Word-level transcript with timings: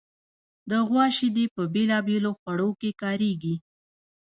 د 0.69 0.71
غوا 0.87 1.05
شیدې 1.17 1.45
په 1.55 1.61
بېلابېلو 1.73 2.31
خوړو 2.39 2.69
کې 2.79 2.91
کارېږي. 3.01 3.55